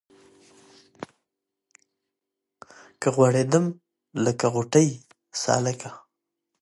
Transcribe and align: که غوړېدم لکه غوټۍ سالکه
که 3.01 3.07
غوړېدم 3.15 3.65
لکه 4.23 4.47
غوټۍ 4.53 4.87
سالکه 5.41 5.91